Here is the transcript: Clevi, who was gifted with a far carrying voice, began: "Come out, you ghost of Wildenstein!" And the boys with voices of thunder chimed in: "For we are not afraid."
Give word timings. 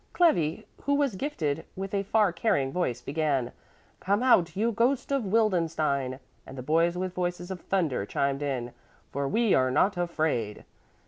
Clevi, 0.13 0.65
who 0.81 0.95
was 0.95 1.13
gifted 1.15 1.63
with 1.75 1.93
a 1.93 2.01
far 2.01 2.33
carrying 2.33 2.71
voice, 2.71 3.01
began: 3.03 3.51
"Come 3.99 4.23
out, 4.23 4.55
you 4.55 4.71
ghost 4.71 5.11
of 5.11 5.23
Wildenstein!" 5.23 6.19
And 6.43 6.57
the 6.57 6.63
boys 6.63 6.97
with 6.97 7.13
voices 7.13 7.51
of 7.51 7.61
thunder 7.61 8.03
chimed 8.07 8.41
in: 8.41 8.71
"For 9.11 9.27
we 9.27 9.53
are 9.53 9.69
not 9.69 9.97
afraid." 9.97 10.65